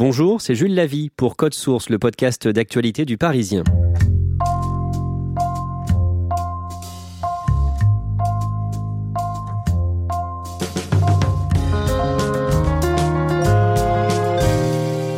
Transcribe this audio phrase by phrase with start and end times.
[0.00, 3.64] Bonjour, c'est Jules Lavie pour Code Source, le podcast d'actualité du Parisien.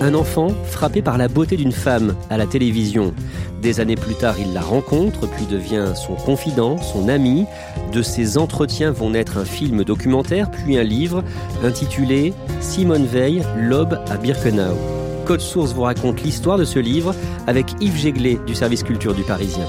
[0.00, 3.14] Un enfant frappé par la beauté d'une femme à la télévision.
[3.62, 7.46] Des années plus tard, il la rencontre, puis devient son confident, son ami.
[7.92, 11.22] De ces entretiens vont naître un film documentaire, puis un livre
[11.62, 14.78] intitulé Simone Veil, l'aube à Birkenau.
[15.26, 17.14] Code Source vous raconte l'histoire de ce livre
[17.46, 19.66] avec Yves Jéglet du service culture du Parisien.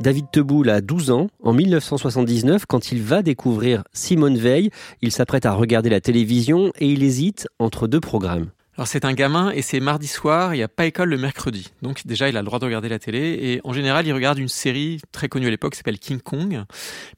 [0.00, 1.26] David Teboul a 12 ans.
[1.42, 4.70] En 1979, quand il va découvrir Simone Veil,
[5.02, 8.50] il s'apprête à regarder la télévision et il hésite entre deux programmes.
[8.76, 11.66] Alors c'est un gamin et c'est mardi soir, il n'y a pas école le mercredi.
[11.82, 14.38] Donc déjà il a le droit de regarder la télé et en général il regarde
[14.38, 16.62] une série très connue à l'époque qui s'appelle King Kong.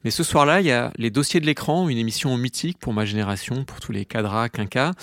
[0.03, 3.05] Mais ce soir-là il y a les dossiers de l'écran, une émission mythique pour ma
[3.05, 4.93] génération, pour tous les cadras, quinca.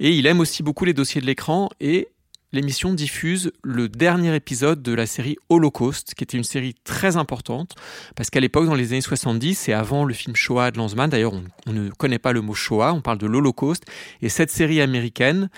[0.00, 2.08] Et il aime aussi beaucoup les dossiers de l'écran et
[2.52, 7.74] l'émission diffuse le dernier épisode de la série Holocaust, qui était une série très importante,
[8.16, 11.34] parce qu'à l'époque, dans les années 70, et avant le film Shoah de Lanzmann, d'ailleurs
[11.34, 13.84] on, on, ne connaît pas le mot Shoah, on parle de l'Holocauste,
[14.22, 15.50] et cette série américaine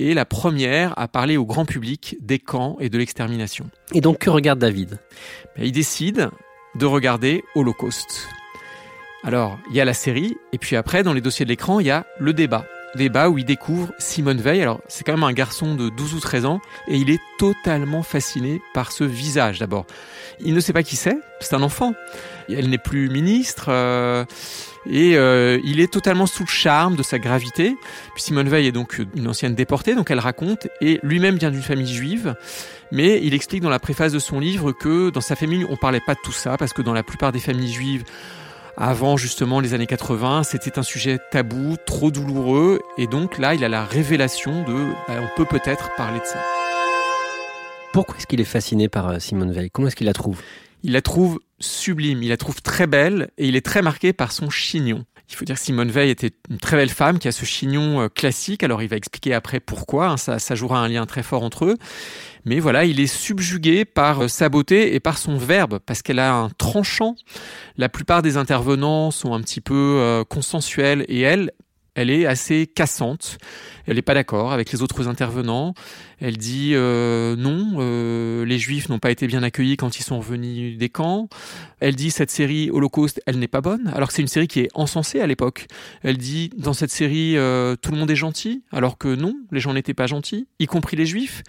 [0.00, 3.70] est la première à parler au grand public des camps et de l'extermination.
[3.92, 4.98] Et donc que regarde David?
[5.58, 6.30] Il décide
[6.74, 8.28] de regarder Holocauste.
[9.22, 11.86] Alors, il y a la série, et puis après, dans les dossiers de l'écran, il
[11.86, 12.66] y a le débat
[12.96, 14.62] débat où il découvre Simone Veil.
[14.62, 18.02] Alors, c'est quand même un garçon de 12 ou 13 ans et il est totalement
[18.02, 19.86] fasciné par ce visage d'abord.
[20.40, 21.94] Il ne sait pas qui c'est, c'est un enfant.
[22.48, 24.24] Elle n'est plus ministre euh,
[24.88, 27.76] et euh, il est totalement sous le charme de sa gravité.
[28.14, 31.62] Puis Simone Veil est donc une ancienne déportée, donc elle raconte et lui-même vient d'une
[31.62, 32.34] famille juive.
[32.92, 36.00] Mais il explique dans la préface de son livre que dans sa famille, on parlait
[36.00, 38.04] pas de tout ça parce que dans la plupart des familles juives,
[38.76, 43.64] avant justement les années 80, c'était un sujet tabou, trop douloureux, et donc là, il
[43.64, 46.42] a la révélation de, bah, on peut peut-être parler de ça.
[47.92, 49.70] Pourquoi est-ce qu'il est fasciné par euh, Simone Veil?
[49.70, 50.40] Comment est-ce qu'il la trouve?
[50.82, 54.32] Il la trouve sublime, il la trouve très belle, et il est très marqué par
[54.32, 55.04] son chignon.
[55.30, 58.02] Il faut dire que Simone Veil était une très belle femme qui a ce chignon
[58.02, 58.62] euh, classique.
[58.62, 61.64] Alors il va expliquer après pourquoi, hein, ça, ça jouera un lien très fort entre
[61.64, 61.76] eux.
[62.44, 66.18] Mais voilà, il est subjugué par euh, sa beauté et par son verbe, parce qu'elle
[66.18, 67.16] a un tranchant.
[67.76, 71.52] La plupart des intervenants sont un petit peu euh, consensuels et elle,
[71.94, 73.38] elle est assez cassante.
[73.86, 75.74] Elle n'est pas d'accord avec les autres intervenants.
[76.20, 80.18] Elle dit euh, non, euh, les juifs n'ont pas été bien accueillis quand ils sont
[80.18, 81.28] revenus des camps.
[81.80, 84.60] Elle dit cette série Holocauste, elle n'est pas bonne, alors que c'est une série qui
[84.60, 85.66] est encensée à l'époque.
[86.02, 89.60] Elle dit dans cette série euh, tout le monde est gentil, alors que non, les
[89.60, 91.42] gens n'étaient pas gentils, y compris les juifs.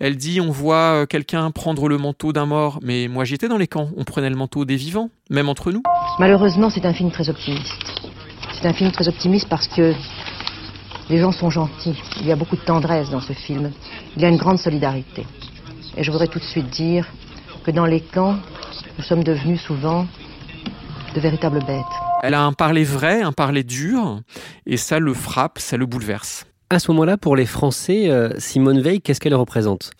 [0.00, 3.68] Elle dit on voit quelqu'un prendre le manteau d'un mort, mais moi j'étais dans les
[3.68, 5.82] camps, on prenait le manteau des vivants, même entre nous.
[6.18, 7.72] Malheureusement, c'est un film très optimiste.
[8.60, 9.92] C'est un film très optimiste parce que
[11.10, 11.96] les gens sont gentils.
[12.20, 13.70] Il y a beaucoup de tendresse dans ce film.
[14.16, 15.26] Il y a une grande solidarité.
[15.96, 17.06] Et je voudrais tout de suite dire
[17.64, 18.36] que dans les camps,
[18.96, 20.06] nous sommes devenus souvent
[21.14, 21.84] de véritables bêtes.
[22.22, 24.20] Elle a un parler vrai, un parler dur,
[24.64, 26.46] et ça le frappe, ça le bouleverse.
[26.70, 29.92] À ce moment-là, pour les Français, euh, Simone Veil, qu'est-ce qu'elle représente?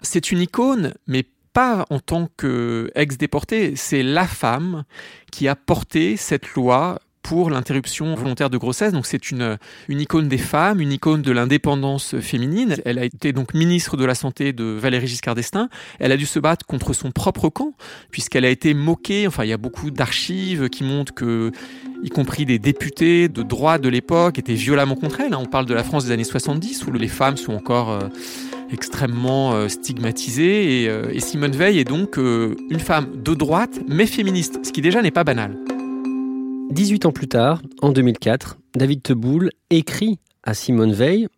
[0.00, 3.76] C'est une icône, mais pas en tant qu'ex-déportée.
[3.76, 4.84] C'est la femme
[5.32, 6.98] qui a porté cette loi
[7.28, 8.92] pour l'interruption volontaire de grossesse.
[8.92, 9.58] Donc c'est une,
[9.88, 12.76] icône des femmes, une icône de l'indépendance féminine.
[12.84, 15.68] Elle a été donc ministre de la Santé de Valéry Giscard d'Estaing.
[15.98, 17.74] Elle a dû se battre contre son propre camp,
[18.10, 19.26] puisqu'elle a été moquée.
[19.26, 21.50] Enfin, il y a beaucoup d'archives qui montrent que
[22.02, 25.34] y compris des députés de droite de l'époque étaient violemment contre elle.
[25.34, 27.90] On parle de la France des années 70, où les femmes sont encore...
[27.90, 28.08] Euh,
[28.72, 30.82] extrêmement euh, stigmatisée.
[30.82, 34.72] Et, euh, et, Simone Veil est donc euh, une femme de droite, mais féministe, ce
[34.72, 35.56] qui déjà n'est pas banal.
[36.70, 41.28] 18 ans plus tard, en 2004, David Teboul écrit à Simone Veil.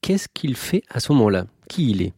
[0.00, 2.12] Qu'est-ce qu'il fait à ce moment-là Qui il est?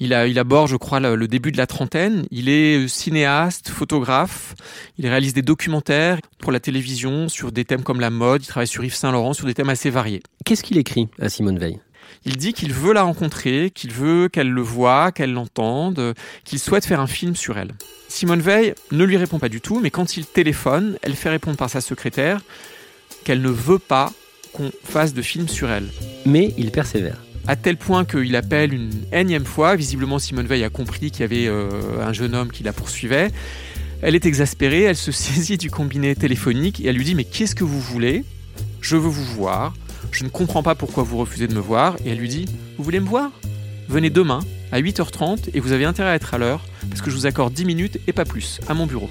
[0.00, 2.24] Il, a, il aborde, je crois, le, le, début de la trentaine.
[2.30, 4.54] Il est cinéaste, photographe.
[4.98, 8.42] Il réalise des documentaires pour la télévision sur des thèmes comme la mode.
[8.42, 10.22] Il travaille sur Yves Saint Laurent, sur des thèmes assez variés.
[10.44, 11.78] Qu'est-ce qu'il écrit à Simone Veil?
[12.24, 16.14] Il dit qu'il veut la rencontrer, qu'il veut qu'elle le voie, qu'elle l'entende,
[16.44, 17.72] qu'il souhaite faire un film sur elle.
[18.08, 21.56] Simone Veil ne lui répond pas du tout, mais quand il téléphone, elle fait répondre
[21.56, 22.40] par sa secrétaire
[23.24, 24.12] qu'elle ne veut pas
[24.52, 25.88] qu'on fasse de film sur elle.
[26.26, 29.76] Mais il persévère à tel point qu'il appelle une énième fois.
[29.76, 31.68] Visiblement, Simone Veil a compris qu'il y avait euh,
[32.00, 33.30] un jeune homme qui la poursuivait.
[34.00, 37.54] Elle est exaspérée, elle se saisit du combiné téléphonique et elle lui dit Mais qu'est-ce
[37.54, 38.24] que vous voulez?
[38.80, 39.74] Je veux vous voir.
[40.12, 41.96] Je ne comprends pas pourquoi vous refusez de me voir.
[42.04, 42.44] Et elle lui dit
[42.76, 43.30] Vous voulez me voir?
[43.88, 47.16] Venez demain à 8h30 et vous avez intérêt à être à l'heure parce que je
[47.16, 49.08] vous accorde 10 minutes et pas plus à mon bureau.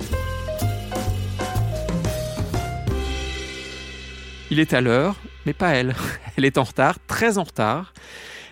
[4.52, 5.16] Il est à l'heure,
[5.46, 5.96] mais pas elle.
[6.38, 7.94] Elle est en retard, très en retard.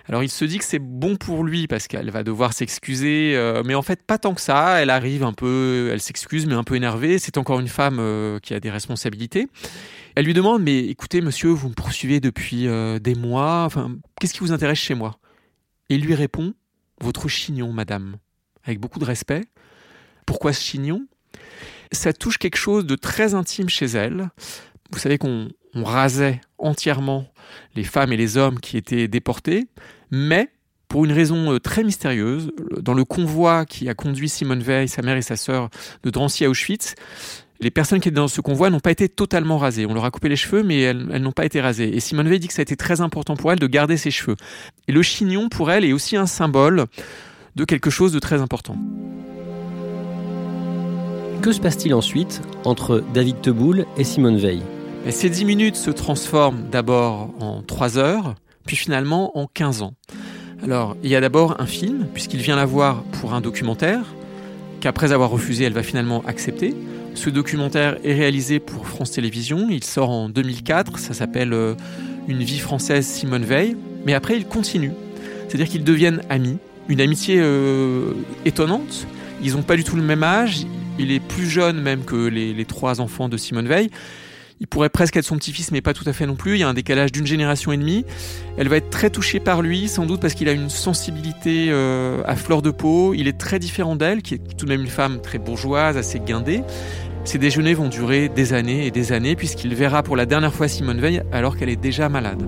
[0.10, 3.62] Alors il se dit que c'est bon pour lui parce qu'elle va devoir s'excuser, euh,
[3.64, 4.82] mais en fait pas tant que ça.
[4.82, 7.20] Elle arrive un peu, elle s'excuse, mais un peu énervée.
[7.20, 9.48] C'est encore une femme euh, qui a des responsabilités.
[10.16, 13.66] Elle lui demande mais écoutez monsieur, vous me poursuivez depuis euh, des mois.
[13.66, 15.20] Enfin, qu'est-ce qui vous intéresse chez moi?
[15.90, 16.56] Et il lui répond
[17.02, 18.18] votre chignon, madame,
[18.64, 19.46] avec beaucoup de respect.
[20.26, 21.06] Pourquoi ce chignon?
[21.92, 24.30] Ça touche quelque chose de très intime chez elle.
[24.92, 27.28] Vous savez qu'on on rasait entièrement
[27.76, 29.68] les femmes et les hommes qui étaient déportés,
[30.12, 30.50] mais
[30.88, 32.52] pour une raison euh, très mystérieuse,
[32.82, 35.70] dans le convoi qui a conduit Simone Veil, sa mère et sa sœur
[36.04, 36.96] de Drancy à Auschwitz,
[37.62, 39.86] les personnes qui étaient dans ce convoi n'ont pas été totalement rasées.
[39.86, 41.96] On leur a coupé les cheveux, mais elles, n'ont pas été rasées.
[41.96, 44.12] Et Simone Veil dit que ça a été très important pour elle de garder ses
[44.12, 44.38] cheveux.
[44.88, 46.86] Et le chignon, pour elle, est aussi un symbole
[47.56, 48.78] de quelque chose de très important.
[51.42, 54.62] Que se passe-t-il ensuite entre David Teboul et Simone Veil?
[55.06, 58.36] Et Ces 10 minutes se transforment d'abord en 3 heures,
[58.70, 59.96] puis finalement en 15 ans.
[60.62, 64.06] Alors, il y a d'abord un film, puisqu'il vient la voir pour un documentaire,
[64.80, 66.76] qu'après avoir refusé, elle va finalement accepter.
[67.16, 71.74] Ce documentaire est réalisé pour France Télévisions, il sort en 2004, ça s'appelle euh,
[72.28, 73.76] Une vie française Simone Veil,
[74.06, 74.92] mais après il continue.
[75.48, 78.12] C'est-à-dire qu'ils deviennent amis, une amitié euh,
[78.46, 79.08] étonnante.
[79.44, 80.68] Ils n'ont pas du tout le même âge,
[81.00, 83.90] il est plus jeune même que les trois enfants de Simone Veil
[84.60, 86.56] il pourrait presque être son petit-fils, mais pas tout à fait non plus.
[86.56, 88.06] Il y a un décalage d'une génération et demie.
[88.58, 92.22] Elle va être très touchée par lui, sans doute parce qu'il a une sensibilité euh,
[92.26, 93.14] à fleur de peau.
[93.14, 96.20] Il est très différent d'elle, qui est tout de même une femme très bourgeoise, assez
[96.20, 96.64] guindée.
[97.24, 100.68] Ces déjeuners vont durer des années et des années, puisqu'il verra pour la dernière fois
[100.68, 102.44] Simone Veil alors qu'elle est déjà malade.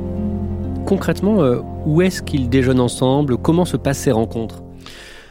[0.85, 3.37] Concrètement, euh, où est-ce qu'ils déjeunent ensemble?
[3.37, 4.63] Comment se passent ces rencontres?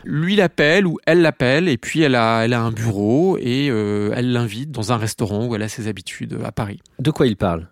[0.05, 4.13] Lui l'appelle ou elle l'appelle et puis elle a, elle a un bureau et euh,
[4.15, 6.81] elle l'invite dans un restaurant où elle a ses habitudes à Paris.
[6.99, 7.69] De quoi il parle?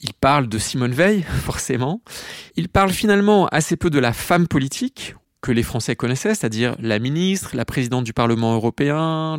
[0.00, 2.02] Il parle de Simone Veil, forcément.
[2.56, 6.98] Il parle finalement assez peu de la femme politique, que les Français connaissaient, c'est-à-dire la
[6.98, 9.38] ministre, la présidente du Parlement européen,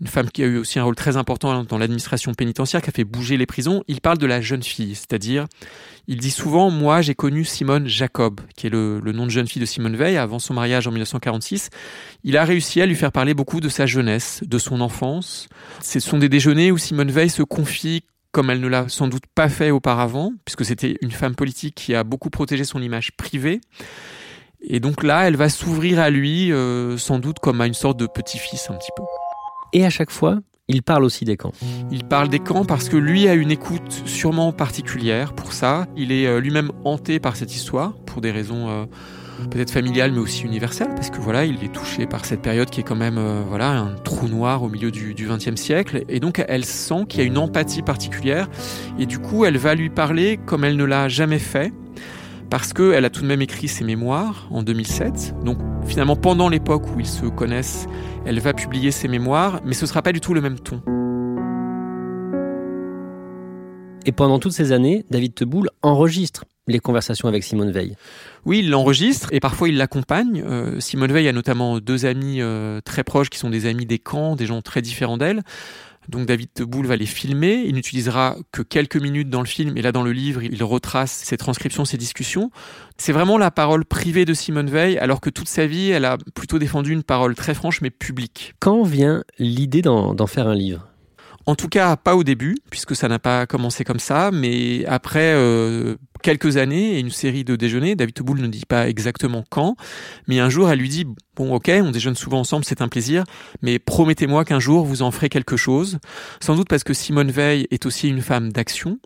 [0.00, 2.92] une femme qui a eu aussi un rôle très important dans l'administration pénitentiaire, qui a
[2.92, 3.82] fait bouger les prisons.
[3.88, 5.46] Il parle de la jeune fille, c'est-à-dire,
[6.06, 9.48] il dit souvent, moi j'ai connu Simone Jacob, qui est le, le, nom de jeune
[9.48, 11.70] fille de Simone Veil, avant son mariage en 1946.
[12.22, 15.48] Il a réussi à lui faire parler beaucoup de sa jeunesse, de son enfance.
[15.82, 18.04] Ce sont des déjeuners où Simone Veil se confie
[18.36, 21.94] comme elle ne l'a sans doute pas fait auparavant, puisque c'était une femme politique qui
[21.94, 23.62] a beaucoup protégé son image privée.
[24.68, 27.98] Et donc là, elle va s'ouvrir à lui, euh, sans doute comme à une sorte
[27.98, 29.04] de petit-fils un petit peu.
[29.72, 31.52] Et à chaque fois, il parle aussi des camps.
[31.92, 35.86] Il parle des camps parce que lui a une écoute sûrement particulière pour ça.
[35.96, 38.84] Il est euh, lui-même hanté par cette histoire, pour des raisons euh,
[39.52, 42.80] peut-être familiales, mais aussi universelles, parce que voilà, il est touché par cette période qui
[42.80, 46.02] est quand même voilà un trou noir au milieu du XXe siècle.
[46.08, 48.48] Et donc, elle sent qu'il y a une empathie particulière.
[48.98, 51.72] Et du coup, elle va lui parler comme elle ne l'a jamais fait
[52.50, 55.34] parce qu'elle a tout de même écrit ses mémoires en 2007.
[55.44, 57.86] Donc finalement, pendant l'époque où ils se connaissent,
[58.24, 60.82] elle va publier ses mémoires, mais ce ne sera pas du tout le même ton.
[64.06, 67.96] Et pendant toutes ces années, David Teboul enregistre les conversations avec Simone Veil.
[68.44, 70.42] Oui, il l'enregistre et parfois il l'accompagne.
[70.46, 73.98] Euh, Simone Veil a notamment deux amis euh, très proches qui sont des amis des
[73.98, 75.42] camps, des gens très différents d'elle.
[76.08, 77.64] Donc David Teboul va les filmer.
[77.66, 81.12] Il n'utilisera que quelques minutes dans le film et là dans le livre, il retrace
[81.12, 82.50] ses transcriptions, ses discussions.
[82.96, 86.16] C'est vraiment la parole privée de Simone Veil, alors que toute sa vie, elle a
[86.34, 88.54] plutôt défendu une parole très franche mais publique.
[88.60, 90.86] Quand vient l'idée d'en faire un livre?
[91.48, 95.32] En tout cas, pas au début, puisque ça n'a pas commencé comme ça, mais après
[95.34, 95.94] euh,
[96.26, 97.94] quelques années et une série de déjeuners.
[97.94, 99.76] David Toboul ne dit pas exactement quand,
[100.26, 101.06] mais un jour elle lui dit
[101.36, 103.22] bon ok, on déjeune souvent ensemble, c'est un plaisir,
[103.62, 105.98] mais promettez-moi qu'un jour vous en ferez quelque chose.
[106.40, 108.98] Sans doute parce que Simone Veil est aussi une femme d'action,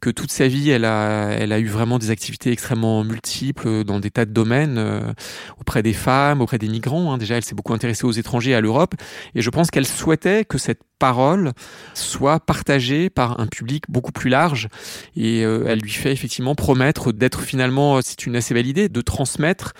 [0.00, 4.00] que toute sa vie elle a, elle a eu vraiment des activités extrêmement multiples dans
[4.00, 5.12] des tas de domaines euh,
[5.60, 7.12] auprès des femmes, auprès des migrants.
[7.12, 7.18] Hein.
[7.18, 8.94] Déjà elle s'est beaucoup intéressée aux étrangers, à l'Europe,
[9.34, 11.52] et je pense qu'elle souhaitait que cette parole
[11.92, 14.68] soit partagée par un public beaucoup plus large.
[15.16, 19.00] Et euh, elle lui fait effectivement promettre d'être finalement, c'est une assez belle idée, de
[19.00, 19.72] transmettre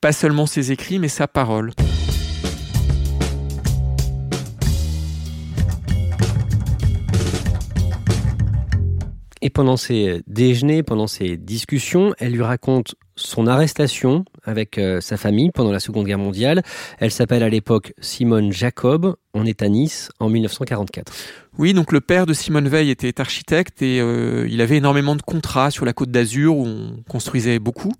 [0.00, 1.72] pas seulement ses écrits, mais sa parole.
[9.42, 15.16] Et pendant ces déjeuners, pendant ces discussions, elle lui raconte son arrestation avec euh, sa
[15.16, 16.62] famille pendant la Seconde Guerre mondiale.
[16.98, 19.16] Elle s'appelle à l'époque Simone Jacob.
[19.34, 21.12] On est à Nice en 1944.
[21.58, 25.22] Oui, donc le père de Simone Veil était architecte et euh, il avait énormément de
[25.22, 27.92] contrats sur la côte d'Azur où on construisait beaucoup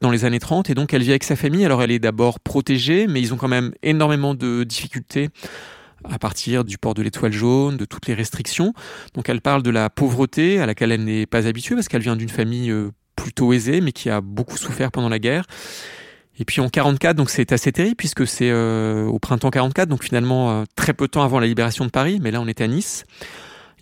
[0.00, 1.64] dans les années 30 et donc elle vit avec sa famille.
[1.64, 5.28] Alors elle est d'abord protégée mais ils ont quand même énormément de difficultés
[6.10, 8.74] à partir du port de l'étoile jaune, de toutes les restrictions.
[9.14, 12.16] Donc elle parle de la pauvreté à laquelle elle n'est pas habituée parce qu'elle vient
[12.16, 15.44] d'une famille euh, plutôt aisée, mais qui a beaucoup souffert pendant la guerre.
[16.38, 20.02] Et puis en 44, donc c'est assez terrible puisque c'est euh, au printemps 44, donc
[20.02, 22.60] finalement euh, très peu de temps avant la libération de Paris, mais là on est
[22.60, 23.04] à Nice.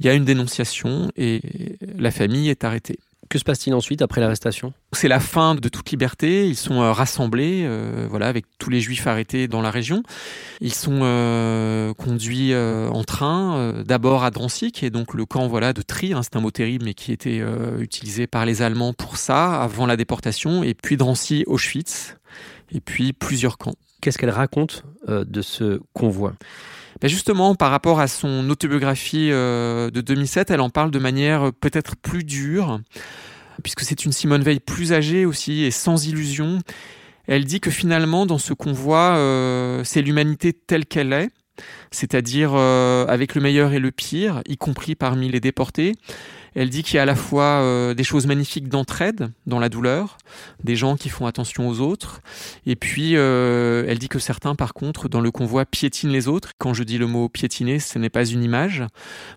[0.00, 1.40] Il y a une dénonciation et
[1.96, 2.98] la famille est arrêtée.
[3.28, 4.74] Que se passe-t-il ensuite après l'arrestation?
[4.92, 6.46] C'est la fin de toute liberté.
[6.46, 7.66] Ils sont euh, rassemblés,
[8.10, 10.02] voilà, avec tous les juifs arrêtés dans la région.
[10.60, 11.00] Ils sont
[12.12, 16.12] euh, conduits en train, d'abord à Drancy, qui est donc le camp, voilà, de tri.
[16.12, 17.42] Hein, c'est un mot terrible, mais qui était
[17.78, 20.62] utilisé par les Allemands pour ça avant la déportation.
[20.62, 22.16] Et puis Drancy, Auschwitz,
[22.72, 23.74] et puis plusieurs camps.
[24.00, 26.34] Qu'est-ce qu'elle raconte de ce convoi?
[27.00, 31.96] Ben justement, par rapport à son autobiographie de 2007, elle en parle de manière peut-être
[31.96, 32.80] plus dure
[33.62, 36.60] puisque c'est une Simone Veil plus âgée aussi et sans illusion.
[37.26, 41.30] Elle dit que finalement, dans ce convoi, euh, c'est l'humanité telle qu'elle est,
[41.90, 45.94] c'est-à-dire euh, avec le meilleur et le pire, y compris parmi les déportés.
[46.54, 49.70] Elle dit qu'il y a à la fois euh, des choses magnifiques d'entraide dans la
[49.70, 50.18] douleur,
[50.62, 52.20] des gens qui font attention aux autres,
[52.66, 56.50] et puis euh, elle dit que certains, par contre, dans le convoi, piétinent les autres.
[56.58, 58.84] Quand je dis le mot piétiner, ce n'est pas une image.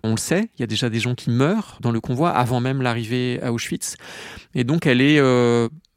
[0.04, 2.60] On le sait, il y a déjà des gens qui meurent dans le convoi avant
[2.60, 3.96] même l'arrivée à Auschwitz.
[4.54, 5.18] Et donc elle est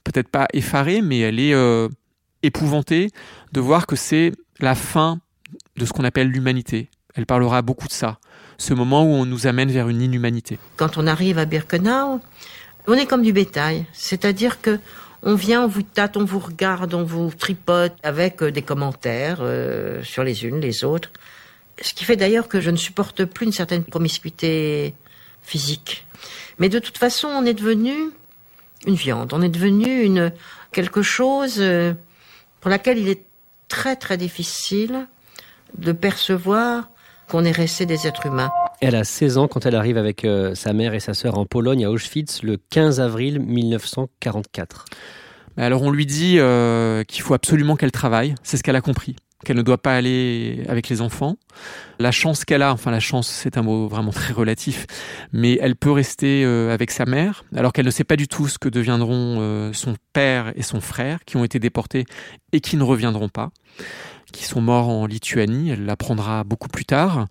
[0.06, 1.54] peut-être pas effarée, mais elle est
[2.44, 3.10] épouvantée
[3.52, 5.20] de voir que c'est la fin
[5.78, 6.90] de ce qu'on appelle l'humanité.
[7.16, 8.20] Elle parlera beaucoup de ça
[8.58, 10.60] ce moment où on nous amène vers une inhumanité.
[10.76, 12.20] Quand on arrive à Birkenau,
[12.88, 14.80] on est comme du bétail, c'est-à-dire que
[15.24, 19.40] on vient, on vous tâte, on vous regarde, on vous tripote avec euh, des commentaires
[19.42, 21.12] euh, sur les unes, les autres.
[21.82, 24.94] Ce qui fait d'ailleurs que je ne supporte plus une certaine promiscuité
[25.42, 26.06] physique.
[26.58, 27.94] Mais de toute façon, on est devenu
[28.86, 30.32] une viande, on est devenu une
[30.72, 31.94] quelque chose euh,
[32.62, 33.24] pour laquelle il est
[33.68, 35.08] très très difficile
[35.78, 36.90] de percevoir
[37.30, 38.50] qu'on est resté des êtres humains.
[38.82, 41.46] Elle a 16 ans quand elle arrive avec euh, sa mère et sa sœur en
[41.46, 44.86] Pologne, à Auschwitz, le 15 avril 1944.
[45.58, 49.18] Alors on lui dit euh, qu'il faut absolument qu'elle travaille, c'est ce qu'elle a compris,
[49.44, 51.36] qu'elle ne doit pas aller avec les enfants.
[52.00, 54.88] La chance qu'elle a, enfin la chance c'est un mot vraiment très relatif,
[55.34, 58.48] mais elle peut rester euh, avec sa mère, alors qu'elle ne sait pas du tout
[58.48, 62.06] ce que deviendront son père et son frère, qui ont été déportés
[62.54, 63.52] et qui ne reviendront pas
[64.32, 65.72] qui sont morts en Lituanie.
[65.72, 67.28] Elle l'apprendra beaucoup plus tard.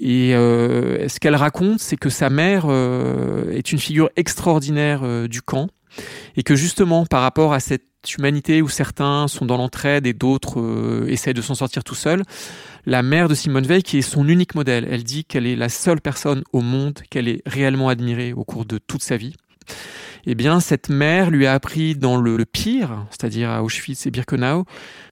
[0.00, 5.28] Et euh, ce qu'elle raconte, c'est que sa mère euh, est une figure extraordinaire euh,
[5.28, 5.68] du camp
[6.36, 7.84] et que justement par rapport à cette
[8.16, 12.22] humanité où certains sont dans l'entraide et d'autres essaient de s'en sortir tout seuls,
[12.86, 15.68] la mère de Simone Veil qui est son unique modèle, elle dit qu'elle est la
[15.68, 19.34] seule personne au monde qu'elle ait réellement admirée au cours de toute sa vie
[20.26, 24.64] eh bien, cette mère lui a appris dans le, pire, c'est-à-dire à Auschwitz et Birkenau,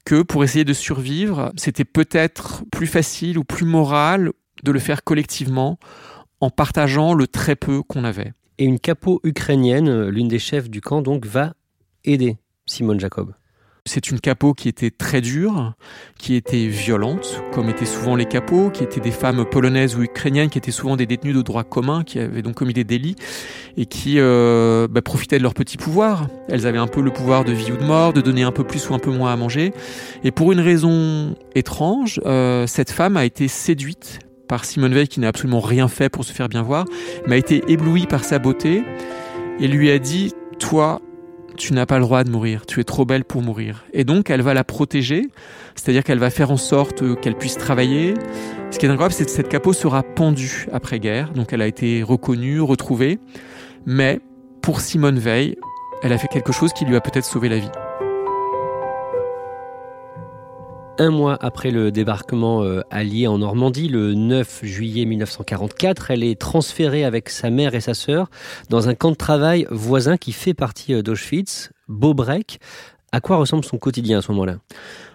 [0.05, 5.05] que pour essayer de survivre, c'était peut-être plus facile ou plus moral de le faire
[5.05, 5.79] collectivement
[6.41, 8.33] en partageant le très peu qu'on avait.
[8.59, 11.55] Et une capot ukrainienne, l'une des chefs du camp, donc, va
[12.05, 12.37] aider
[12.67, 13.35] Simone Jacob.
[13.89, 15.73] C'est une capot qui était très dure,
[16.19, 20.51] qui était violente, comme étaient souvent les capots, qui étaient des femmes polonaises ou ukrainiennes,
[20.51, 23.17] qui étaient souvent des détenues de droit commun, qui avaient donc commis des délits
[23.79, 26.29] et qui euh, bah, profitaient de leur petit pouvoir.
[26.49, 28.63] Elles avaient un peu le pouvoir de vie ou de mort, de donner un peu
[28.63, 29.73] plus ou un peu moins à manger.
[30.23, 34.19] Et pour une raison étrange, euh, cette femme a été séduite
[34.49, 36.85] par Simone Veil, qui n'a absolument rien fait pour se faire bien voir,
[37.27, 38.83] mais a été éblouie par sa beauté
[39.61, 41.01] et lui a dit, toi,
[41.59, 43.85] tu n'as pas le droit de mourir, tu es trop belle pour mourir.
[43.93, 45.29] Et donc, elle va la protéger,
[45.75, 48.15] c'est-à-dire qu'elle va faire en sorte qu'elle puisse travailler.
[48.71, 52.03] Ce qui est incroyable, c'est que cette capot sera pendue après-guerre, donc elle a été
[52.03, 53.19] reconnue, retrouvée,
[53.87, 54.21] mais
[54.63, 55.57] pour Simone Veil,
[56.03, 57.71] elle a fait quelque chose qui lui a peut-être sauvé la vie.
[61.01, 66.41] Un mois après le débarquement euh, allié en Normandie, le 9 juillet 1944, elle est
[66.41, 68.29] transférée avec sa mère et sa sœur
[68.69, 72.59] dans un camp de travail voisin qui fait partie euh, d'Auschwitz, Beaubrec.
[73.11, 74.57] À quoi ressemble son quotidien à ce moment-là?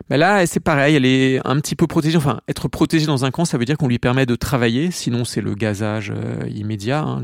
[0.09, 2.17] Là, c'est pareil, elle est un petit peu protégée.
[2.17, 5.25] Enfin, être protégée dans un camp, ça veut dire qu'on lui permet de travailler, sinon
[5.25, 7.01] c'est le gazage euh, immédiat.
[7.01, 7.21] Hein.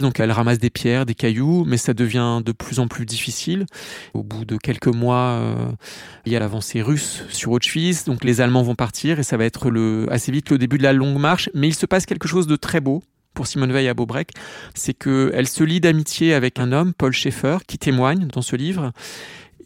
[0.00, 3.66] Donc elle ramasse des pierres, des cailloux, mais ça devient de plus en plus difficile.
[4.14, 5.54] Au bout de quelques mois, euh,
[6.24, 9.44] il y a l'avancée russe sur Auschwitz, donc les Allemands vont partir et ça va
[9.44, 9.70] être
[10.10, 11.50] assez vite le début de la longue marche.
[11.54, 13.02] Mais il se passe quelque chose de très beau
[13.36, 14.30] pour Simone Veil à Beaubrec,
[14.74, 18.92] c'est qu'elle se lie d'amitié avec un homme, Paul Schaeffer, qui témoigne dans ce livre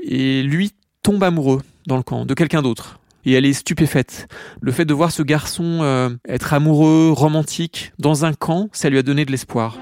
[0.05, 2.99] et lui tombe amoureux dans le camp de quelqu'un d'autre.
[3.25, 4.29] Et elle est stupéfaite.
[4.61, 8.99] Le fait de voir ce garçon euh, être amoureux, romantique, dans un camp, ça lui
[8.99, 9.77] a donné de l'espoir.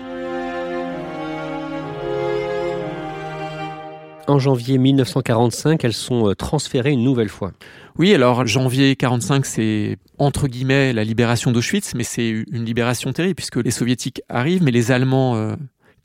[4.27, 7.53] En janvier 1945, elles sont euh, transférées une nouvelle fois.
[7.97, 13.37] Oui, alors janvier 45, c'est entre guillemets la libération d'Auschwitz, mais c'est une libération terrible
[13.37, 15.55] puisque les soviétiques arrivent, mais les Allemands euh,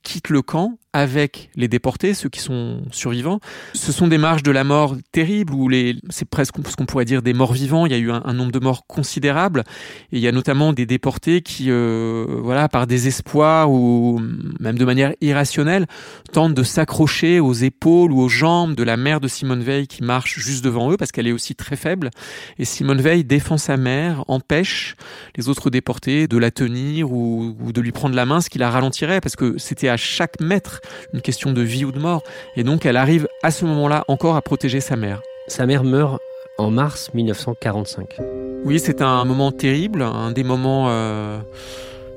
[0.03, 3.39] quittent le camp avec les déportés, ceux qui sont survivants.
[3.73, 7.05] Ce sont des marches de la mort terribles où les, c'est presque ce qu'on pourrait
[7.05, 7.87] dire des morts vivants.
[7.87, 9.63] Il y a eu un, nombre de morts considérable
[10.11, 14.21] et il y a notamment des déportés qui, euh, voilà, par désespoir ou
[14.59, 15.87] même de manière irrationnelle,
[16.31, 20.03] tentent de s'accrocher aux épaules ou aux jambes de la mère de Simone Veil qui
[20.03, 22.11] marche juste devant eux parce qu'elle est aussi très faible.
[22.59, 24.95] Et Simone Veil défend sa mère, empêche
[25.35, 28.59] les autres déportés de la tenir ou, ou de lui prendre la main, ce qui
[28.59, 30.81] la ralentirait parce que c'était à chaque mètre
[31.13, 32.23] une question de vie ou de mort.
[32.55, 35.21] Et donc elle arrive à ce moment-là encore à protéger sa mère.
[35.47, 36.21] Sa mère meurt
[36.57, 38.17] en mars 1945.
[38.65, 41.37] Oui, c'est un moment terrible, un des moments euh,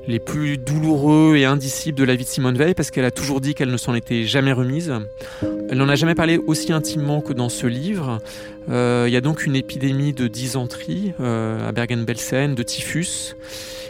[0.07, 3.41] les plus douloureux et indicibles de la vie de Simone Veil, parce qu'elle a toujours
[3.41, 4.93] dit qu'elle ne s'en était jamais remise.
[5.69, 8.19] Elle n'en a jamais parlé aussi intimement que dans ce livre.
[8.69, 13.35] Euh, il y a donc une épidémie de dysenterie euh, à Bergen-Belsen, de typhus.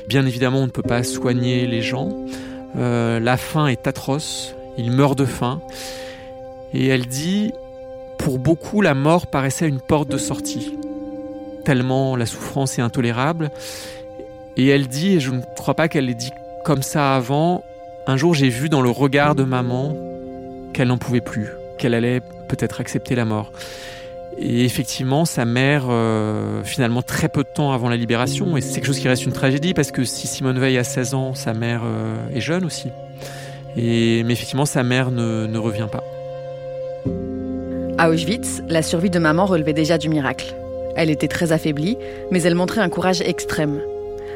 [0.07, 2.25] Bien évidemment, on ne peut pas soigner les gens.
[2.75, 4.56] la faim est atroce.
[4.77, 5.61] Il meurt de faim.
[6.73, 7.53] Et elle dit,
[8.17, 10.77] pour beaucoup, la mort paraissait une porte de sortie,
[11.63, 13.51] tellement la souffrance est intolérable.
[14.57, 16.31] Et elle dit, et je ne crois pas qu'elle l'ait dit
[16.65, 17.63] comme ça avant,
[18.07, 19.95] un jour j'ai vu dans le regard de maman
[20.73, 23.51] qu'elle n'en pouvait plus, qu'elle allait peut-être accepter la mort.
[24.39, 28.75] Et effectivement, sa mère, euh, finalement très peu de temps avant la libération, et c'est
[28.75, 31.53] quelque chose qui reste une tragédie, parce que si Simone Veil a 16 ans, sa
[31.53, 32.89] mère euh, est jeune aussi.
[33.75, 36.03] Mais effectivement, sa mère ne, ne revient pas.
[37.99, 40.55] À Auschwitz, la survie de maman relevait déjà du miracle.
[40.95, 41.97] Elle était très affaiblie,
[42.31, 43.79] mais elle montrait un courage extrême.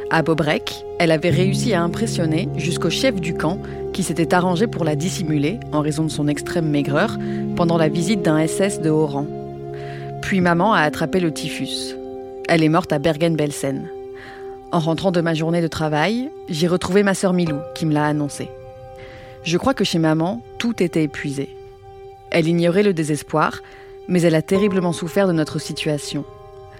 [0.10, 3.60] À Bobrek, elle avait réussi à impressionner jusqu'au chef du camp
[3.94, 7.18] qui s'était arrangé pour la dissimuler en raison de son extrême maigreur
[7.56, 9.26] pendant la visite d'un SS de haut rang.
[10.22, 11.96] Puis maman a attrapé le typhus.
[12.48, 13.88] Elle est morte à Bergen-Belsen.
[14.72, 18.06] En rentrant de ma journée de travail, j'ai retrouvé ma sœur Milou qui me l'a
[18.06, 18.50] annoncé.
[19.44, 21.50] Je crois que chez maman, tout était épuisé.
[22.30, 23.62] Elle ignorait le désespoir,
[24.08, 26.26] mais elle a terriblement souffert de notre situation.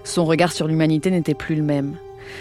[0.04, 1.96] Son regard sur l'humanité n'était plus le même.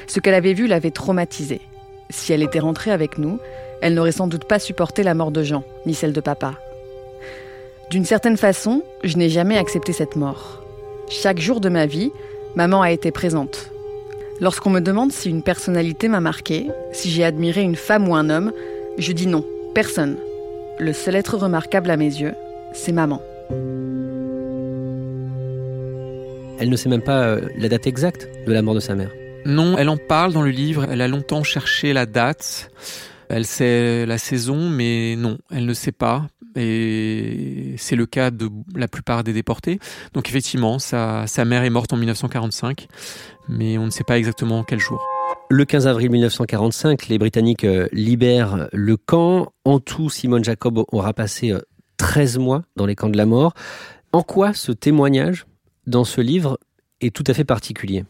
[0.08, 1.62] Ce qu'elle avait vu l'avait traumatisée.
[2.10, 3.40] Si elle était rentrée avec nous,
[3.82, 6.54] elle n'aurait sans doute pas supporté la mort de Jean, ni celle de papa.
[7.90, 10.64] D'une certaine façon, je n'ai jamais accepté cette mort.
[11.10, 12.12] Chaque jour de ma vie,
[12.56, 13.72] maman a été présente.
[14.40, 18.30] Lorsqu'on me demande si une personnalité m'a marqué, si j'ai admiré une femme ou un
[18.30, 18.54] homme,
[18.98, 19.46] je dis non.
[19.74, 20.18] Personne.
[20.80, 22.34] Le seul être remarquable à mes yeux,
[22.74, 23.22] c'est maman.
[26.60, 29.12] Elle ne sait même pas euh, la date exacte de la mort de sa mère.
[29.46, 32.70] Non, elle en parle dans le livre, elle a longtemps cherché la date,
[33.30, 36.28] elle sait la saison, mais non, elle ne sait pas.
[36.58, 39.80] Et c'est le cas de la plupart des déportés.
[40.14, 42.88] Donc effectivement, sa, sa mère est morte en 1945,
[43.48, 45.02] mais on ne sait pas exactement quel jour.
[45.54, 49.52] Le 15 avril 1945, les Britanniques euh, libèrent le camp.
[49.66, 51.54] En tout, Simone Jacob aura passé
[51.98, 53.54] 13 euh, mois dans les camps de la mort.
[54.14, 55.46] En quoi ce témoignage
[55.88, 56.58] dans ce livre
[57.02, 58.06] est tout à fait particulier?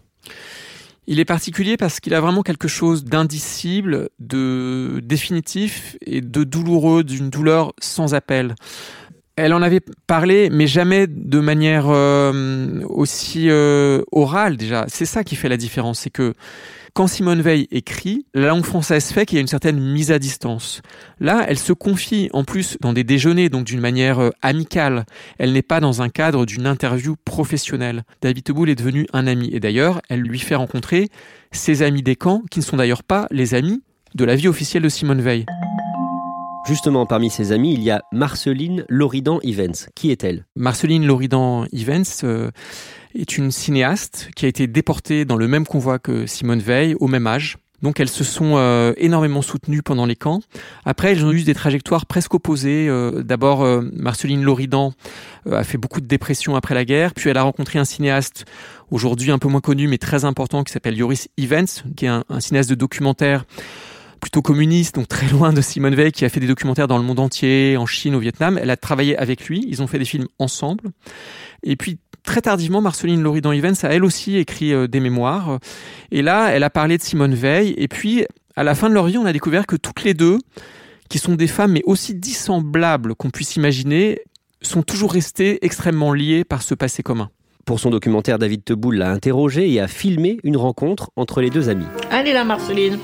[1.08, 7.04] Il est particulier parce qu'il a vraiment quelque chose d'indicible, de définitif et de douloureux,
[7.04, 8.54] d'une douleur sans appel.
[9.36, 13.50] Elle en avait parlé, mais jamais de manière euh, aussi
[14.12, 14.86] orale déjà.
[14.90, 16.36] C'est ça qui fait la différence, c'est que
[16.94, 20.20] quand Simone Veil écrit, la langue française fait qu'il y a une certaine mise à
[20.20, 20.82] distance.
[21.20, 25.06] Là, elle se confie en plus dans des déjeuners, donc d'une manière euh, amicale.
[25.38, 28.04] Elle n'est pas dans un cadre d'une interview professionnelle.
[28.22, 29.50] David Teboul est devenu un ami.
[29.54, 31.10] Et d'ailleurs, elle lui fait rencontrer
[31.52, 33.82] ses amis des camps, qui ne sont d'ailleurs pas les amis
[34.16, 35.46] de la vie officielle de Simone Veil.
[36.68, 39.74] Justement, parmi ses amis, il y a Marceline Loridan Evans.
[39.96, 40.46] Qui est-elle?
[40.56, 42.52] Marceline Loridan Evans euh,
[43.16, 47.08] est une cinéaste qui a été déportée dans le même convoi que Simone Veil au
[47.08, 47.58] même âge.
[47.82, 50.42] Donc elles se sont euh, énormément soutenues pendant les camps.
[50.86, 52.88] Après, elles ont eu des trajectoires presque opposées.
[52.88, 54.94] Euh, d'abord, Marceline Loridan
[55.50, 58.46] a fait beaucoup de dépression après la guerre, puis elle a rencontré un cinéaste
[58.92, 62.24] aujourd'hui un peu moins connu mais très important qui s'appelle Yoris Evans, qui est un,
[62.30, 63.46] un cinéaste de documentaire
[64.22, 67.04] plutôt communiste, donc très loin de Simone Veil, qui a fait des documentaires dans le
[67.04, 68.58] monde entier, en Chine, au Vietnam.
[68.62, 70.92] Elle a travaillé avec lui, ils ont fait des films ensemble.
[71.64, 75.60] Et puis très tardivement, Marceline Loridan Evans a elle aussi écrit euh, des mémoires.
[76.12, 77.74] Et là, elle a parlé de Simone Veil.
[77.78, 80.38] Et puis, à la fin de leur vie, on a découvert que toutes les deux,
[81.10, 84.20] qui sont des femmes mais aussi dissemblables qu'on puisse imaginer,
[84.62, 87.30] sont toujours restées extrêmement liées par ce passé commun.
[87.66, 91.70] Pour son documentaire, David Teboul l'a interrogé et a filmé une rencontre entre les deux
[91.70, 91.86] amis.
[92.10, 92.98] Allez là, Marceline.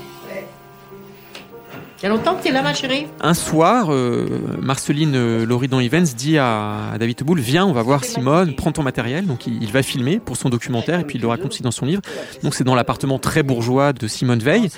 [2.00, 3.08] Il y a longtemps que tu es là, ma chérie.
[3.20, 8.04] Un soir, euh, Marceline euh, Loridan Evans dit à, David Teboul Viens, on va voir
[8.04, 9.26] Simone, prends ton matériel.
[9.26, 11.86] Donc il, va filmer pour son documentaire et puis il le raconte aussi dans son
[11.86, 12.02] livre.
[12.44, 14.68] Donc c'est dans l'appartement très bourgeois de Simone Veil.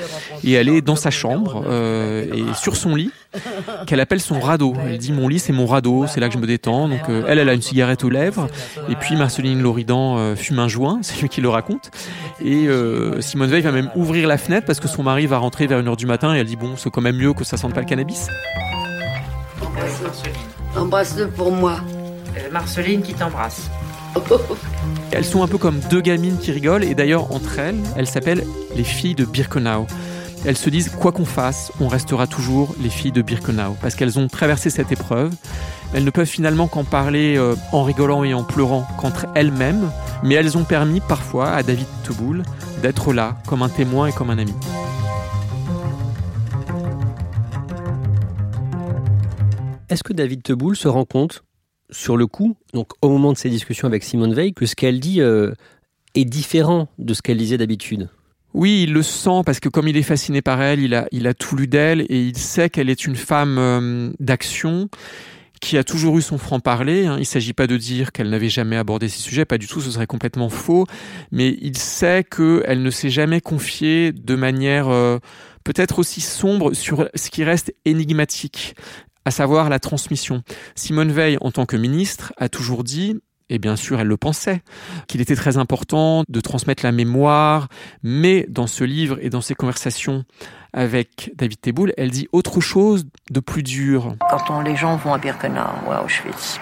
[0.45, 3.13] Et elle est dans sa chambre euh, et sur son lit
[3.87, 4.75] qu'elle appelle son radeau.
[4.87, 6.89] Elle dit Mon lit, c'est mon radeau, c'est là que je me détends.
[6.89, 8.49] Donc elle, elle a une cigarette aux lèvres
[8.89, 11.91] et puis Marceline Loridan fume un joint, c'est lui qui le raconte.
[12.45, 12.69] Et
[13.21, 15.89] Simone Veil va même ouvrir la fenêtre parce que son mari va rentrer vers une
[15.89, 17.81] heure du matin et elle dit Bon, c'est quand même mieux que ça sente pas
[17.81, 18.29] le cannabis.
[20.77, 21.81] Embrasse-le pour moi.
[22.37, 23.71] Euh, Marceline qui t'embrasse.
[25.13, 28.45] Elles sont un peu comme deux gamines qui rigolent et d'ailleurs entre elles, elles s'appellent
[28.77, 29.87] les filles de Birkenau.
[30.47, 34.19] Elles se disent quoi qu'on fasse, on restera toujours les filles de Birkenau parce qu'elles
[34.19, 35.35] ont traversé cette épreuve.
[35.93, 39.91] Elles ne peuvent finalement qu'en parler euh, en rigolant et en pleurant qu'entre elles-mêmes,
[40.23, 42.43] mais elles ont permis parfois à David Teboul
[42.81, 44.55] d'être là comme un témoin et comme un ami.
[49.91, 51.43] Est-ce que David Teboul se rend compte,
[51.91, 55.01] sur le coup, donc au moment de ses discussions avec Simone Veil, que ce qu'elle
[55.01, 55.53] dit euh,
[56.15, 58.09] est différent de ce qu'elle disait d'habitude?
[58.55, 61.27] Oui, il le sent parce que comme il est fasciné par elle, il a, il
[61.27, 64.89] a tout lu d'elle et il sait qu'elle est une femme euh, d'action
[65.61, 67.07] qui a toujours eu son franc-parler.
[67.07, 67.17] Hein.
[67.17, 69.81] Il ne s'agit pas de dire qu'elle n'avait jamais abordé ces sujets, pas du tout,
[69.81, 70.87] ce serait complètement faux.
[71.31, 75.19] Mais il sait qu'elle ne s'est jamais confiée de manière euh,
[75.63, 78.75] peut-être aussi sombre sur ce qui reste énigmatique
[79.25, 80.43] à savoir la transmission.
[80.75, 84.63] Simone Veil, en tant que ministre, a toujours dit et bien sûr elle le pensait,
[85.09, 87.69] qu'il était très important de transmettre la mémoire,
[88.03, 90.25] mais dans ce livre et dans ses conversations
[90.73, 94.15] avec David Teboul, elle dit autre chose de plus dur.
[94.47, 96.61] Quand les gens vont à Birkenau ou à Auschwitz,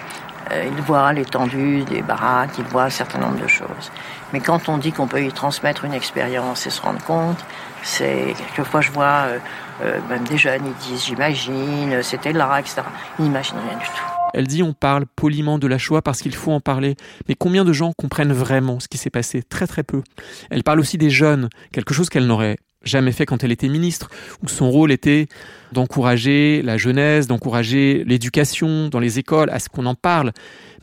[0.51, 3.91] euh, ils voient l'étendue des baraques, ils voient un certain nombre de choses.
[4.33, 7.37] Mais quand on dit qu'on peut y transmettre une expérience et se rendre compte,
[7.83, 9.39] c'est quelquefois je vois euh,
[9.83, 12.81] euh, même des jeunes, ils disent j'imagine, c'était là, etc.
[13.19, 14.18] Ils n'imaginent rien du tout.
[14.33, 16.95] Elle dit on parle poliment de la Shoah parce qu'il faut en parler.
[17.27, 19.43] Mais combien de gens comprennent vraiment ce qui s'est passé?
[19.43, 20.03] Très très peu.
[20.49, 24.09] Elle parle aussi des jeunes, quelque chose qu'elle n'aurait jamais fait quand elle était ministre,
[24.41, 25.27] où son rôle était
[25.73, 30.31] d'encourager la jeunesse, d'encourager l'éducation dans les écoles, à ce qu'on en parle.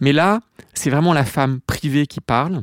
[0.00, 0.40] Mais là,
[0.74, 2.62] c'est vraiment la femme privée qui parle.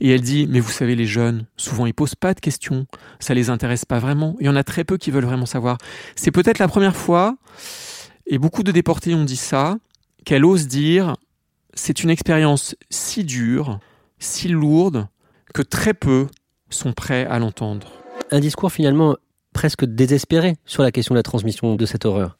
[0.00, 2.86] Et elle dit, mais vous savez, les jeunes, souvent ils posent pas de questions,
[3.18, 4.36] ça les intéresse pas vraiment.
[4.40, 5.78] Il y en a très peu qui veulent vraiment savoir.
[6.14, 7.36] C'est peut-être la première fois,
[8.26, 9.76] et beaucoup de déportés ont dit ça,
[10.26, 11.16] qu'elle ose dire,
[11.72, 13.78] c'est une expérience si dure,
[14.18, 15.06] si lourde,
[15.54, 16.26] que très peu
[16.68, 17.92] sont prêts à l'entendre.
[18.32, 19.16] Un discours finalement
[19.54, 22.36] presque désespéré sur la question de la transmission de cette horreur.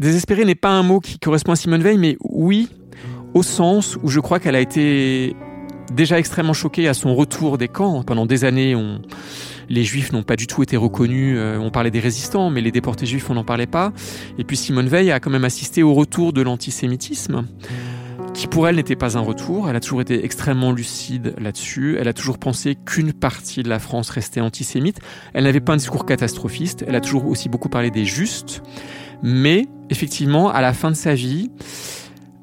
[0.00, 2.70] Désespéré n'est pas un mot qui correspond à Simone Veil, mais oui,
[3.34, 5.36] au sens où je crois qu'elle a été
[5.92, 8.02] déjà extrêmement choquée à son retour des camps.
[8.04, 9.02] Pendant des années, on,
[9.68, 11.36] les juifs n'ont pas du tout été reconnus.
[11.38, 13.92] Euh, on parlait des résistants, mais les déportés juifs, on n'en parlait pas.
[14.38, 17.46] Et puis Simone Veil a quand même assisté au retour de l'antisémitisme
[18.34, 19.68] qui pour elle n'était pas un retour.
[19.68, 21.96] Elle a toujours été extrêmement lucide là-dessus.
[21.98, 25.00] Elle a toujours pensé qu'une partie de la France restait antisémite.
[25.34, 26.84] Elle n'avait pas un discours catastrophiste.
[26.86, 28.62] Elle a toujours aussi beaucoup parlé des justes.
[29.22, 31.50] Mais effectivement, à la fin de sa vie,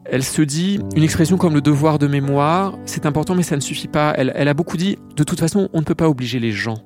[0.05, 3.61] elle se dit une expression comme le devoir de mémoire, c'est important mais ça ne
[3.61, 4.13] suffit pas.
[4.17, 6.77] Elle, elle a beaucoup dit, de toute façon, on ne peut pas obliger les gens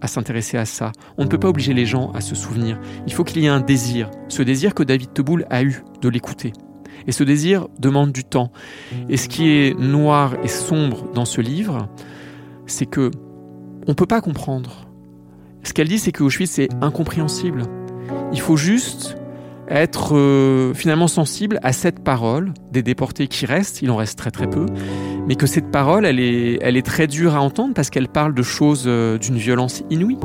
[0.00, 0.92] à s'intéresser à ça.
[1.18, 2.78] On ne peut pas obliger les gens à se souvenir.
[3.06, 4.10] Il faut qu'il y ait un désir.
[4.28, 6.52] Ce désir que David Teboul a eu de l'écouter.
[7.06, 8.52] Et ce désir demande du temps.
[9.08, 11.88] Et ce qui est noir et sombre dans ce livre,
[12.66, 13.10] c'est que
[13.86, 14.86] on peut pas comprendre.
[15.62, 17.64] Ce qu'elle dit, c'est que Auschwitz c'est incompréhensible.
[18.32, 19.16] Il faut juste
[19.70, 24.30] être euh, finalement sensible à cette parole des déportés qui restent, il en reste très
[24.30, 24.66] très peu,
[25.26, 28.34] mais que cette parole, elle est, elle est très dure à entendre parce qu'elle parle
[28.34, 30.18] de choses euh, d'une violence inouïe.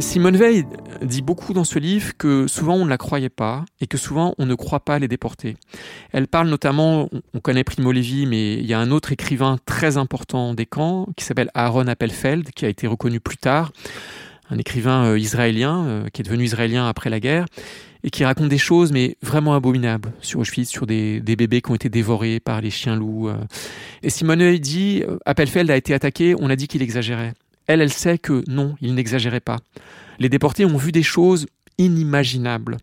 [0.00, 0.64] Simone Veil
[1.02, 4.34] dit beaucoup dans ce livre que souvent on ne la croyait pas et que souvent
[4.38, 5.56] on ne croit pas les déportés.
[6.12, 9.96] Elle parle notamment, on connaît Primo Levi, mais il y a un autre écrivain très
[9.96, 13.72] important des camps qui s'appelle Aaron Appelfeld, qui a été reconnu plus tard,
[14.50, 17.46] un écrivain euh, israélien euh, qui est devenu israélien après la guerre
[18.04, 21.74] et qui raconte des choses mais vraiment abominables sur Auschwitz, sur des, bébés qui ont
[21.74, 23.28] été dévorés par les chiens loups.
[23.28, 23.36] Euh.
[24.02, 27.34] Et Simone Veil dit, Appelfeld a été attaqué, on a dit qu'il exagérait.
[27.66, 29.58] Elle, elle sait que non, il n'exagérait pas.
[30.18, 32.78] Les déportés ont vu des choses inimaginables.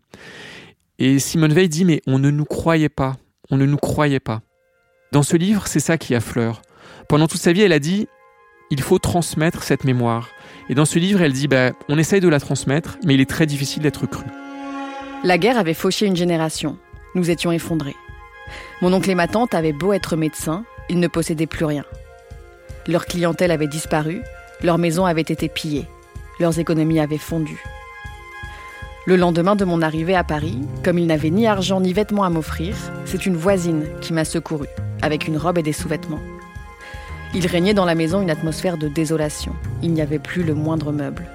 [0.99, 3.17] Et Simone Veil dit, mais on ne nous croyait pas,
[3.49, 4.41] on ne nous croyait pas.
[5.11, 6.61] Dans ce livre, c'est ça qui affleure.
[7.07, 8.07] Pendant toute sa vie, elle a dit,
[8.69, 10.29] il faut transmettre cette mémoire.
[10.69, 13.29] Et dans ce livre, elle dit, bah, on essaye de la transmettre, mais il est
[13.29, 14.25] très difficile d'être cru.
[15.23, 16.77] La guerre avait fauché une génération.
[17.13, 17.95] Nous étions effondrés.
[18.81, 21.85] Mon oncle et ma tante avaient beau être médecins, ils ne possédaient plus rien.
[22.87, 24.21] Leur clientèle avait disparu,
[24.61, 25.85] leur maison avait été pillée.
[26.39, 27.63] Leurs économies avaient fondu.
[29.07, 32.29] Le lendemain de mon arrivée à Paris, comme il n'avait ni argent ni vêtements à
[32.29, 32.75] m'offrir,
[33.05, 34.67] c'est une voisine qui m'a secouru,
[35.01, 36.21] avec une robe et des sous-vêtements.
[37.35, 39.53] Il régnait dans la maison une atmosphère de désolation.
[39.81, 41.25] Il n'y avait plus le moindre meuble.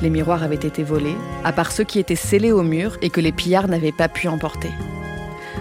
[0.00, 3.20] Les miroirs avaient été volés, à part ceux qui étaient scellés au mur et que
[3.20, 4.70] les pillards n'avaient pas pu emporter.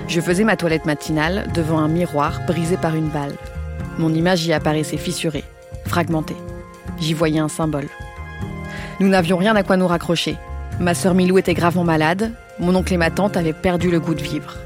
[0.07, 3.33] Je faisais ma toilette matinale devant un miroir brisé par une balle.
[3.97, 5.43] Mon image y apparaissait fissurée,
[5.87, 6.37] fragmentée.
[6.99, 7.89] J'y voyais un symbole.
[8.99, 10.37] Nous n'avions rien à quoi nous raccrocher.
[10.79, 14.13] Ma sœur Milou était gravement malade, mon oncle et ma tante avaient perdu le goût
[14.13, 14.57] de vivre.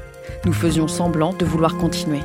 [0.44, 2.20] Nous faisions semblant de vouloir continuer.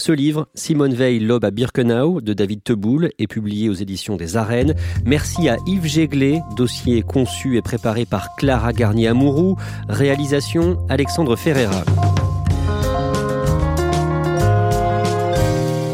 [0.00, 4.38] Ce livre, Simone Veil, L'aube à Birkenau, de David Teboul, est publié aux éditions des
[4.38, 4.74] Arènes.
[5.04, 9.58] Merci à Yves Jéglet, dossier conçu et préparé par Clara Garnier-Amouroux,
[9.90, 11.84] réalisation Alexandre Ferreira.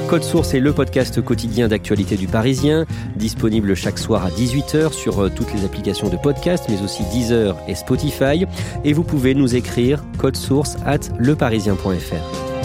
[0.08, 5.18] Code Source est le podcast quotidien d'actualité du Parisien, disponible chaque soir à 18h sur
[5.18, 8.46] euh, toutes les applications de podcast, mais aussi Deezer et Spotify.
[8.84, 12.55] Et vous pouvez nous écrire code source at leparisien.fr.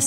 [0.00, 0.06] the